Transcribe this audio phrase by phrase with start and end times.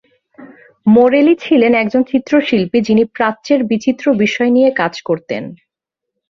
[0.85, 5.43] মোরেলি ছিলেন একজন চিত্রশিল্পী, যিনি প্রাচ্যের বিচিত্র বিষয় নিয়ে কাজ করতেন।